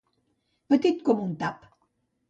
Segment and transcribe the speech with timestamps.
[0.73, 1.73] Petit com un tap.